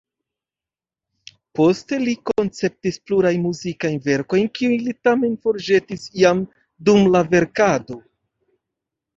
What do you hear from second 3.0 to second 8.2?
plurajn muzikajn verkojn, kiujn li tamen forĵetis jam dum la verkado.